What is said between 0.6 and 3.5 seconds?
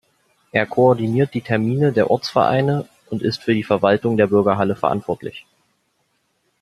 koordiniert die Termine der Ortsvereine und ist